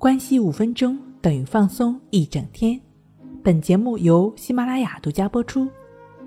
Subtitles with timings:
[0.00, 2.80] 关系五分钟等于放松一整天。
[3.44, 5.68] 本节目由喜马拉雅独家播出。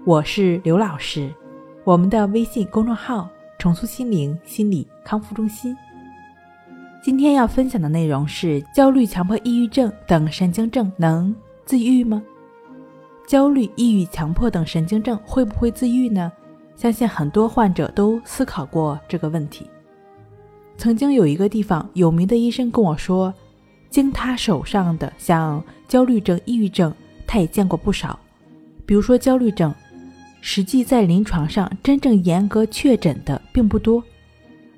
[0.06, 1.34] 我是刘老师，
[1.84, 5.76] 我们的微信公众号“重塑心灵心理康复中心”。
[7.02, 11.36] 今天要分享的内容是：焦虑、强迫、抑郁症等神经症能
[11.66, 12.22] 自愈吗？
[13.28, 16.32] 焦虑、抑郁、强迫等神经症会不会自愈呢？
[16.76, 19.66] 相信很多患者都思考过这个问题。
[20.78, 23.34] 曾经有一个地方有名的医生跟我说，
[23.94, 26.92] 经他手上的像焦虑症、抑郁症，
[27.28, 28.20] 他也见过不少。
[28.88, 29.72] 比如说焦虑症。
[30.46, 34.04] 实际在临床上真正严格确诊的并不多，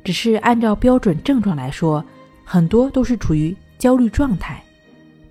[0.04, 2.06] 只是按照标准症状来说，
[2.44, 4.62] 很多都是处于焦虑状态。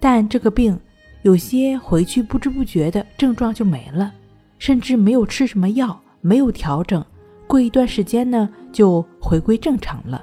[0.01, 0.77] 但这个病
[1.23, 4.13] 有些回去不知不觉的症状就没了，
[4.59, 7.05] 甚至没有吃什么药，没有调整，
[7.47, 10.21] 过一段时间呢就回归正常了。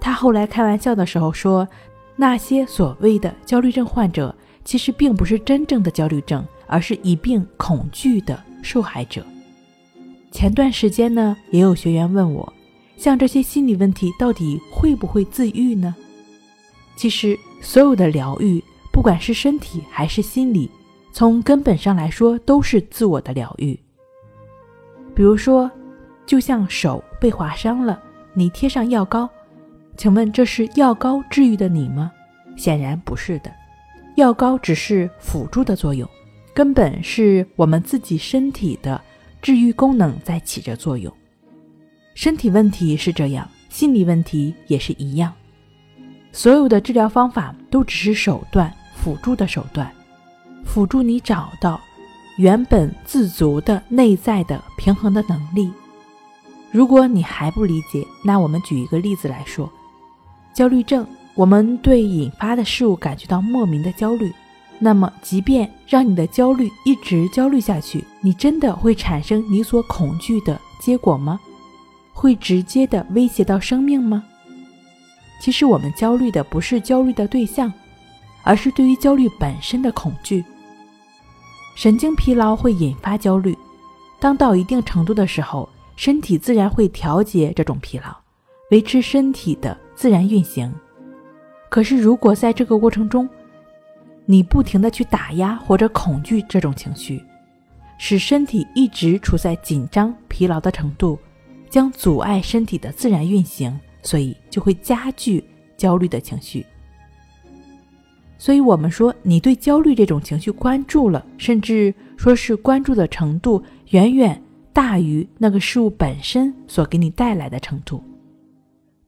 [0.00, 1.68] 他后来开玩笑的时候说，
[2.18, 4.34] 那些所谓的焦虑症患者，
[4.64, 8.38] 其实并不是真正的焦虑症，而是一病恐惧的。
[8.60, 9.24] 受害者。
[10.32, 12.52] 前段时间呢，也有学员问我，
[12.96, 15.94] 像这些心理问题到底会不会自愈呢？
[16.96, 18.62] 其实，所有的疗愈，
[18.92, 20.68] 不管是身体还是心理，
[21.12, 23.78] 从根本上来说都是自我的疗愈。
[25.14, 25.70] 比如说，
[26.26, 28.02] 就像手被划伤了，
[28.34, 29.30] 你贴上药膏，
[29.98, 32.12] 请问这是药膏治愈的你吗？
[32.56, 33.52] 显然不是的，
[34.14, 36.08] 药膏只是辅助的作用。
[36.54, 39.00] 根本是我们自己身体的
[39.42, 41.12] 治愈功能在起着作用。
[42.14, 45.32] 身体问题是这样，心理问题也是一样。
[46.30, 49.92] 所有的治疗方法都只是手段，辅助的手段，
[50.64, 51.80] 辅助你找到
[52.36, 55.72] 原本自足的内在的平衡的能力。
[56.70, 59.68] 如果你还不理解，那我们举一个例子来说：
[60.54, 64.32] 焦虑症，我们对引发的事物感觉到莫名的焦虑。
[64.80, 71.40] 那么，即便让你的焦虑一直焦虑下去，你真的会产生你所恐惧的结果吗？
[72.12, 74.24] 会直接的威胁到生命吗？
[75.40, 77.72] 其实，我们焦虑的不是焦虑的对象，
[78.42, 80.44] 而是对于焦虑本身的恐惧。
[81.76, 83.56] 神经疲劳会引发焦虑，
[84.18, 88.16] 当到一定程度的时候，身体自然会调节这种疲劳，
[88.70, 90.72] 维持身体的自然运行。
[91.68, 93.28] 可是，如果在这个过程中，
[94.26, 97.20] 你不停的去打压或者恐惧这种情绪，
[97.98, 101.18] 使身体一直处在紧张疲劳的程度，
[101.68, 105.42] 将阻碍身体的自然运行，所以就会加剧
[105.76, 106.64] 焦虑的情绪。
[108.38, 114.40] 所以，我们说你对焦虑这种情绪关注了，甚至说是关注的程度远远
[114.72, 118.00] 大于那个事物本身所给你带来的程度。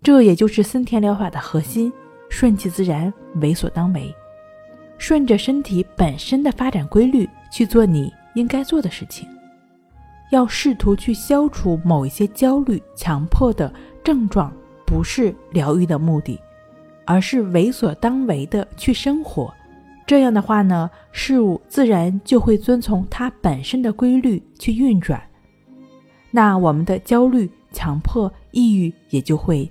[0.03, 1.93] 这也就是森田疗法的核心：
[2.31, 4.15] 顺其自然，为所当为。
[4.97, 9.29] 顺着身体本身的发展规律去做你应该做的事情，
[10.31, 13.73] 要试图去消除某一些焦虑、强迫的
[14.03, 14.51] 症状，
[14.87, 16.41] 不是疗愈的目的，
[17.05, 19.53] 而是为所当为的去生活。
[20.07, 25.23] 这样的话呢，事物自然就会遵从它本身的规律去运转，
[26.31, 29.71] 那我们的焦虑、强迫、抑郁也就会